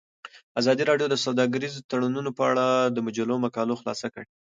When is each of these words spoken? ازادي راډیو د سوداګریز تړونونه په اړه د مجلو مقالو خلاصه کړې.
ازادي 0.59 0.83
راډیو 0.89 1.07
د 1.09 1.15
سوداګریز 1.25 1.73
تړونونه 1.89 2.29
په 2.37 2.43
اړه 2.51 2.65
د 2.95 2.97
مجلو 3.05 3.35
مقالو 3.45 3.79
خلاصه 3.81 4.07
کړې. 4.13 4.25